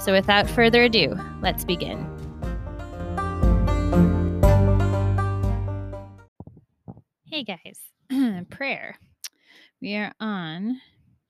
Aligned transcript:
So 0.00 0.12
without 0.12 0.48
further 0.48 0.84
ado, 0.84 1.14
let's 1.42 1.62
begin. 1.62 1.98
Hey 7.26 7.44
guys, 7.44 7.80
prayer. 8.50 8.96
We 9.82 9.96
are 9.96 10.12
on 10.18 10.80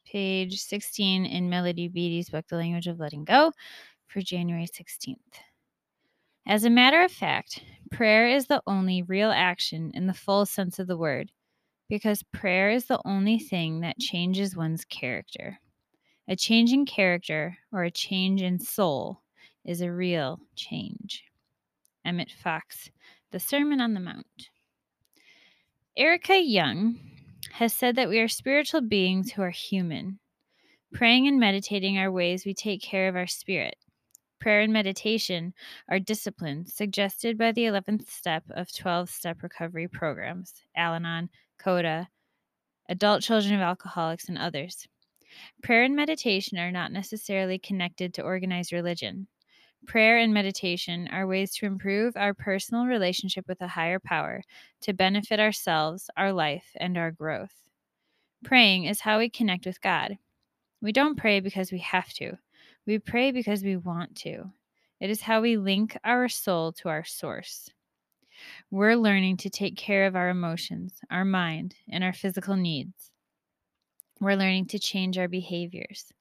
page 0.06 0.60
16 0.60 1.26
in 1.26 1.50
Melody 1.50 1.88
Beattie's 1.88 2.30
book, 2.30 2.44
The 2.48 2.56
Language 2.56 2.86
of 2.86 3.00
Letting 3.00 3.24
Go, 3.24 3.52
for 4.06 4.20
January 4.20 4.68
16th. 4.68 5.16
As 6.46 6.62
a 6.62 6.70
matter 6.70 7.02
of 7.02 7.10
fact, 7.10 7.64
prayer 7.90 8.28
is 8.28 8.46
the 8.46 8.62
only 8.68 9.02
real 9.02 9.32
action 9.32 9.90
in 9.94 10.06
the 10.06 10.14
full 10.14 10.46
sense 10.46 10.78
of 10.78 10.86
the 10.86 10.96
word, 10.96 11.32
because 11.88 12.22
prayer 12.32 12.70
is 12.70 12.86
the 12.86 13.00
only 13.04 13.40
thing 13.40 13.80
that 13.80 13.98
changes 13.98 14.56
one's 14.56 14.84
character. 14.84 15.58
A 16.30 16.36
change 16.36 16.72
in 16.72 16.86
character 16.86 17.58
or 17.72 17.82
a 17.82 17.90
change 17.90 18.40
in 18.40 18.60
soul 18.60 19.20
is 19.64 19.80
a 19.80 19.90
real 19.90 20.38
change. 20.54 21.24
Emmett 22.04 22.30
Fox, 22.30 22.88
The 23.32 23.40
Sermon 23.40 23.80
on 23.80 23.94
the 23.94 24.00
Mount. 24.00 24.48
Erica 25.96 26.40
Young 26.40 27.00
has 27.54 27.72
said 27.72 27.96
that 27.96 28.08
we 28.08 28.20
are 28.20 28.28
spiritual 28.28 28.80
beings 28.80 29.32
who 29.32 29.42
are 29.42 29.50
human. 29.50 30.20
Praying 30.92 31.26
and 31.26 31.40
meditating 31.40 31.98
are 31.98 32.12
ways 32.12 32.46
we 32.46 32.54
take 32.54 32.80
care 32.80 33.08
of 33.08 33.16
our 33.16 33.26
spirit. 33.26 33.74
Prayer 34.38 34.60
and 34.60 34.72
meditation 34.72 35.52
are 35.88 35.98
disciplines 35.98 36.72
suggested 36.72 37.38
by 37.38 37.50
the 37.50 37.64
11th 37.64 38.08
step 38.08 38.44
of 38.50 38.72
12 38.72 39.10
step 39.10 39.42
recovery 39.42 39.88
programs, 39.88 40.62
Al 40.76 40.94
Anon, 40.94 41.28
CODA, 41.58 42.08
Adult 42.88 43.22
Children 43.22 43.56
of 43.56 43.62
Alcoholics, 43.62 44.28
and 44.28 44.38
others. 44.38 44.86
Prayer 45.62 45.84
and 45.84 45.96
meditation 45.96 46.58
are 46.58 46.70
not 46.70 46.92
necessarily 46.92 47.58
connected 47.58 48.14
to 48.14 48.22
organized 48.22 48.72
religion. 48.72 49.26
Prayer 49.86 50.18
and 50.18 50.34
meditation 50.34 51.08
are 51.10 51.26
ways 51.26 51.54
to 51.54 51.66
improve 51.66 52.16
our 52.16 52.34
personal 52.34 52.86
relationship 52.86 53.48
with 53.48 53.60
a 53.62 53.68
higher 53.68 53.98
power 53.98 54.42
to 54.82 54.92
benefit 54.92 55.40
ourselves, 55.40 56.10
our 56.16 56.32
life, 56.32 56.70
and 56.76 56.98
our 56.98 57.10
growth. 57.10 57.54
Praying 58.44 58.84
is 58.84 59.00
how 59.00 59.18
we 59.18 59.28
connect 59.30 59.66
with 59.66 59.80
God. 59.80 60.18
We 60.82 60.92
don't 60.92 61.16
pray 61.16 61.40
because 61.40 61.72
we 61.72 61.78
have 61.78 62.12
to, 62.14 62.38
we 62.86 62.98
pray 62.98 63.30
because 63.32 63.62
we 63.62 63.76
want 63.76 64.16
to. 64.16 64.50
It 65.00 65.10
is 65.10 65.22
how 65.22 65.40
we 65.40 65.56
link 65.56 65.96
our 66.04 66.28
soul 66.28 66.72
to 66.72 66.88
our 66.88 67.04
source. 67.04 67.70
We're 68.70 68.96
learning 68.96 69.38
to 69.38 69.50
take 69.50 69.76
care 69.76 70.06
of 70.06 70.16
our 70.16 70.28
emotions, 70.28 70.94
our 71.10 71.24
mind, 71.24 71.74
and 71.88 72.04
our 72.04 72.12
physical 72.12 72.56
needs. 72.56 73.10
We're 74.20 74.36
learning 74.36 74.66
to 74.66 74.78
change 74.78 75.16
our 75.16 75.28
behaviors, 75.28 76.12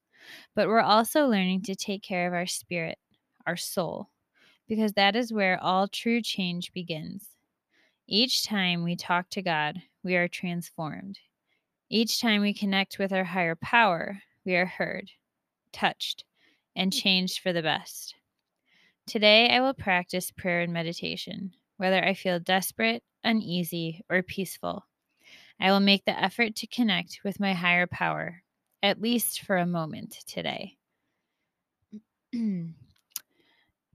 but 0.54 0.68
we're 0.68 0.80
also 0.80 1.26
learning 1.26 1.62
to 1.62 1.74
take 1.74 2.02
care 2.02 2.26
of 2.26 2.32
our 2.32 2.46
spirit, 2.46 2.98
our 3.46 3.56
soul, 3.56 4.08
because 4.66 4.94
that 4.94 5.16
is 5.16 5.32
where 5.32 5.62
all 5.62 5.86
true 5.86 6.22
change 6.22 6.72
begins. 6.72 7.28
Each 8.08 8.44
time 8.44 8.82
we 8.82 8.96
talk 8.96 9.28
to 9.30 9.42
God, 9.42 9.82
we 10.02 10.16
are 10.16 10.28
transformed. 10.28 11.18
Each 11.90 12.20
time 12.20 12.40
we 12.40 12.54
connect 12.54 12.98
with 12.98 13.12
our 13.12 13.24
higher 13.24 13.56
power, 13.56 14.22
we 14.44 14.56
are 14.56 14.66
heard, 14.66 15.10
touched, 15.72 16.24
and 16.74 16.92
mm. 16.92 17.02
changed 17.02 17.40
for 17.40 17.52
the 17.52 17.62
best. 17.62 18.14
Today, 19.06 19.50
I 19.50 19.60
will 19.60 19.74
practice 19.74 20.30
prayer 20.30 20.60
and 20.62 20.72
meditation, 20.72 21.52
whether 21.76 22.02
I 22.02 22.14
feel 22.14 22.38
desperate, 22.38 23.02
uneasy, 23.24 24.04
or 24.08 24.22
peaceful. 24.22 24.84
I 25.60 25.70
will 25.70 25.80
make 25.80 26.04
the 26.04 26.18
effort 26.18 26.56
to 26.56 26.66
connect 26.66 27.20
with 27.24 27.38
my 27.38 27.52
higher 27.52 27.86
power, 27.86 28.42
at 28.82 29.00
least 29.00 29.42
for 29.42 29.56
a 29.56 29.66
moment 29.66 30.16
today. 30.26 30.76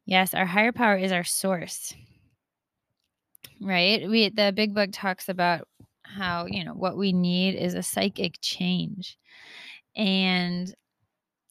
yes, 0.05 0.33
our 0.33 0.45
higher 0.45 0.71
power 0.71 0.95
is 0.95 1.11
our 1.11 1.23
source. 1.23 1.93
Right? 3.61 4.07
We 4.07 4.29
the 4.29 4.53
big 4.55 4.75
book 4.75 4.89
talks 4.91 5.29
about 5.29 5.67
how, 6.03 6.45
you 6.45 6.63
know, 6.63 6.73
what 6.73 6.97
we 6.97 7.13
need 7.13 7.55
is 7.55 7.73
a 7.73 7.81
psychic 7.81 8.35
change. 8.41 9.17
And 9.95 10.73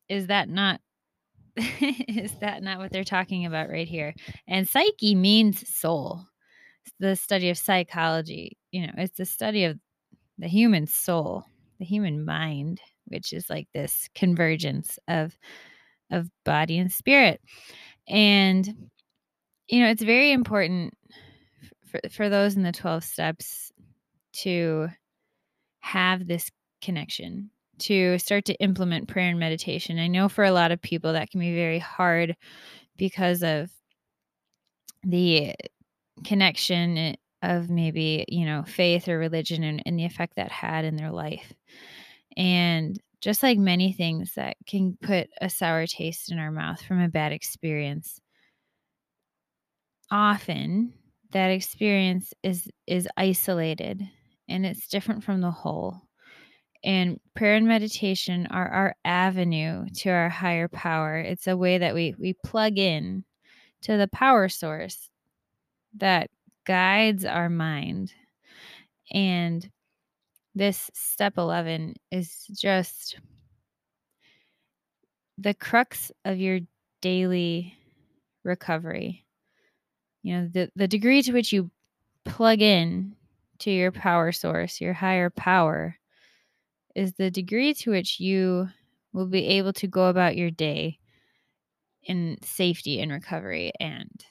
is 0.08 0.28
that 0.28 0.48
not 0.48 0.80
is 1.56 2.32
that 2.40 2.62
not 2.62 2.78
what 2.78 2.92
they're 2.92 3.04
talking 3.04 3.46
about 3.46 3.68
right 3.68 3.88
here? 3.88 4.14
And 4.46 4.68
psyche 4.68 5.14
means 5.14 5.68
soul. 5.68 6.26
the 7.00 7.16
study 7.16 7.50
of 7.50 7.58
psychology, 7.58 8.58
you 8.70 8.86
know, 8.86 8.92
it's 8.98 9.16
the 9.16 9.24
study 9.24 9.64
of 9.64 9.78
the 10.38 10.48
human 10.48 10.86
soul, 10.86 11.44
the 11.78 11.84
human 11.84 12.24
mind, 12.24 12.80
which 13.06 13.32
is 13.32 13.48
like 13.50 13.68
this 13.72 14.08
convergence 14.14 14.98
of 15.08 15.36
of 16.10 16.28
body 16.44 16.78
and 16.78 16.92
spirit. 16.92 17.40
And 18.08 18.66
you 19.68 19.80
know, 19.80 19.88
it's 19.88 20.02
very 20.02 20.32
important 20.32 20.94
for, 21.86 22.00
for 22.10 22.28
those 22.28 22.56
in 22.56 22.62
the 22.62 22.72
12 22.72 23.02
steps 23.02 23.72
to 24.32 24.88
have 25.80 26.26
this 26.26 26.50
connection, 26.82 27.50
to 27.78 28.18
start 28.18 28.44
to 28.46 28.54
implement 28.54 29.08
prayer 29.08 29.30
and 29.30 29.38
meditation. 29.38 29.98
I 29.98 30.08
know 30.08 30.28
for 30.28 30.44
a 30.44 30.52
lot 30.52 30.72
of 30.72 30.82
people 30.82 31.12
that 31.14 31.30
can 31.30 31.40
be 31.40 31.54
very 31.54 31.78
hard 31.78 32.36
because 32.96 33.42
of 33.42 33.70
the 35.02 35.54
connection 36.24 36.96
eh, 36.96 37.14
of 37.44 37.68
maybe, 37.68 38.24
you 38.28 38.46
know, 38.46 38.64
faith 38.64 39.08
or 39.08 39.18
religion 39.18 39.62
and, 39.62 39.82
and 39.86 39.98
the 39.98 40.04
effect 40.04 40.36
that 40.36 40.50
had 40.50 40.84
in 40.84 40.96
their 40.96 41.12
life. 41.12 41.52
And 42.36 42.98
just 43.20 43.42
like 43.42 43.58
many 43.58 43.92
things 43.92 44.34
that 44.34 44.56
can 44.66 44.98
put 45.02 45.28
a 45.40 45.48
sour 45.48 45.86
taste 45.86 46.32
in 46.32 46.38
our 46.38 46.50
mouth 46.50 46.82
from 46.82 47.00
a 47.00 47.08
bad 47.08 47.32
experience, 47.32 48.20
often 50.10 50.92
that 51.32 51.48
experience 51.48 52.32
is 52.42 52.68
is 52.86 53.08
isolated 53.16 54.02
and 54.48 54.64
it's 54.66 54.88
different 54.88 55.24
from 55.24 55.40
the 55.40 55.50
whole. 55.50 56.02
And 56.84 57.18
prayer 57.34 57.56
and 57.56 57.66
meditation 57.66 58.46
are 58.50 58.68
our 58.68 58.94
avenue 59.04 59.86
to 59.96 60.10
our 60.10 60.28
higher 60.28 60.68
power. 60.68 61.18
It's 61.18 61.46
a 61.46 61.56
way 61.56 61.78
that 61.78 61.94
we 61.94 62.14
we 62.18 62.34
plug 62.44 62.78
in 62.78 63.24
to 63.82 63.96
the 63.96 64.08
power 64.08 64.48
source 64.48 65.10
that 65.96 66.30
guides 66.64 67.24
our 67.24 67.48
mind. 67.48 68.12
And 69.12 69.68
this 70.54 70.90
step 70.94 71.38
11 71.38 71.94
is 72.10 72.46
just 72.54 73.18
the 75.38 75.54
crux 75.54 76.12
of 76.24 76.38
your 76.38 76.60
daily 77.02 77.76
recovery. 78.44 79.24
You 80.22 80.36
know, 80.36 80.48
the, 80.52 80.70
the 80.76 80.88
degree 80.88 81.22
to 81.22 81.32
which 81.32 81.52
you 81.52 81.70
plug 82.24 82.62
in 82.62 83.14
to 83.58 83.70
your 83.70 83.92
power 83.92 84.32
source, 84.32 84.80
your 84.80 84.94
higher 84.94 85.30
power, 85.30 85.96
is 86.94 87.12
the 87.14 87.30
degree 87.30 87.74
to 87.74 87.90
which 87.90 88.20
you 88.20 88.68
will 89.12 89.26
be 89.26 89.44
able 89.46 89.72
to 89.74 89.86
go 89.86 90.06
about 90.06 90.36
your 90.36 90.50
day 90.50 90.98
in 92.04 92.36
safety 92.42 93.00
and 93.00 93.10
recovery 93.10 93.72
and 93.80 94.24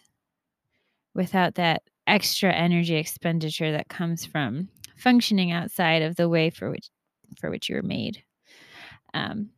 without 1.14 1.56
that 1.56 1.84
extra 2.08 2.52
energy 2.52 2.96
expenditure 2.96 3.72
that 3.72 3.88
comes 3.88 4.26
from 4.26 4.70
functioning 4.98 5.52
outside 5.52 6.02
of 6.02 6.16
the 6.16 6.30
way 6.30 6.50
for 6.50 6.70
which 6.70 6.90
for 7.40 7.50
which 7.50 7.70
you 7.70 7.76
were 7.76 7.82
made. 7.82 8.24
Um, 9.14 9.50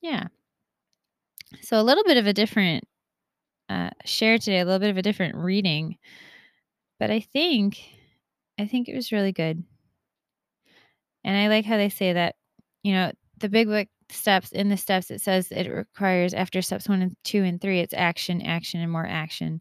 yeah. 0.00 0.28
So 1.62 1.80
a 1.80 1.82
little 1.82 2.04
bit 2.04 2.16
of 2.16 2.26
a 2.26 2.32
different 2.32 2.84
uh, 3.68 3.90
share 4.04 4.38
today 4.38 4.60
a 4.60 4.64
little 4.64 4.78
bit 4.78 4.90
of 4.90 4.96
a 4.96 5.02
different 5.02 5.36
reading, 5.36 5.96
but 6.98 7.10
I 7.10 7.20
think 7.20 7.78
I 8.58 8.66
think 8.66 8.88
it 8.88 8.94
was 8.94 9.12
really 9.12 9.32
good. 9.32 9.62
And 11.24 11.36
I 11.36 11.48
like 11.48 11.64
how 11.64 11.76
they 11.76 11.88
say 11.88 12.12
that, 12.12 12.34
you 12.82 12.92
know, 12.92 13.12
the 13.38 13.48
big 13.48 13.68
book 13.68 13.88
steps 14.12 14.52
in 14.52 14.68
the 14.68 14.76
steps 14.76 15.10
it 15.10 15.20
says 15.20 15.50
it 15.50 15.68
requires 15.68 16.34
after 16.34 16.62
steps 16.62 16.88
one 16.88 17.02
and 17.02 17.16
two 17.24 17.42
and 17.42 17.60
three 17.60 17.80
it's 17.80 17.94
action 17.94 18.42
action 18.42 18.80
and 18.80 18.90
more 18.90 19.06
action. 19.06 19.60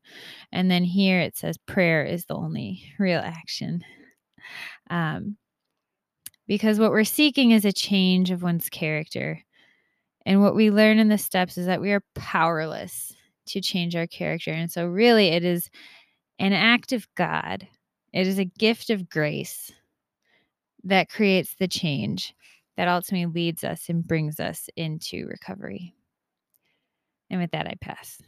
And 0.51 0.69
then 0.69 0.83
here 0.83 1.19
it 1.19 1.37
says 1.37 1.57
prayer 1.57 2.03
is 2.03 2.25
the 2.25 2.35
only 2.35 2.83
real 2.99 3.19
action. 3.19 3.83
Um, 4.89 5.37
because 6.47 6.79
what 6.79 6.91
we're 6.91 7.03
seeking 7.03 7.51
is 7.51 7.65
a 7.65 7.71
change 7.71 8.31
of 8.31 8.43
one's 8.43 8.69
character. 8.69 9.41
And 10.25 10.41
what 10.41 10.55
we 10.55 10.69
learn 10.69 10.99
in 10.99 11.07
the 11.07 11.17
steps 11.17 11.57
is 11.57 11.65
that 11.65 11.81
we 11.81 11.91
are 11.91 12.03
powerless 12.13 13.13
to 13.47 13.61
change 13.61 13.95
our 13.95 14.07
character. 14.07 14.51
And 14.51 14.71
so 14.71 14.85
really 14.85 15.29
it 15.29 15.43
is 15.43 15.69
an 16.39 16.53
act 16.53 16.91
of 16.91 17.07
god. 17.15 17.67
It 18.13 18.27
is 18.27 18.39
a 18.39 18.45
gift 18.45 18.89
of 18.89 19.09
grace 19.09 19.71
that 20.83 21.09
creates 21.09 21.55
the 21.59 21.67
change 21.67 22.33
that 22.81 22.87
ultimately 22.87 23.27
leads 23.27 23.63
us 23.63 23.89
and 23.89 24.07
brings 24.07 24.39
us 24.39 24.67
into 24.75 25.27
recovery. 25.27 25.93
And 27.29 27.39
with 27.39 27.51
that, 27.51 27.67
I 27.67 27.75
pass. 27.79 28.19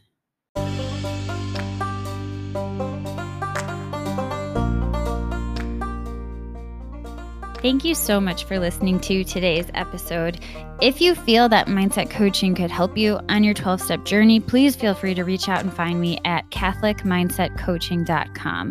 Thank 7.60 7.84
you 7.84 7.96
so 7.96 8.20
much 8.20 8.44
for 8.44 8.60
listening 8.60 9.00
to 9.00 9.24
today's 9.24 9.66
episode. 9.74 10.38
If 10.80 11.00
you 11.00 11.16
feel 11.16 11.48
that 11.48 11.66
mindset 11.66 12.10
coaching 12.10 12.54
could 12.54 12.70
help 12.70 12.96
you 12.96 13.18
on 13.28 13.42
your 13.42 13.54
12 13.54 13.80
step 13.80 14.04
journey, 14.04 14.38
please 14.38 14.76
feel 14.76 14.94
free 14.94 15.14
to 15.14 15.24
reach 15.24 15.48
out 15.48 15.64
and 15.64 15.74
find 15.74 16.00
me 16.00 16.20
at 16.24 16.48
CatholicMindsetCoaching.com. 16.50 18.70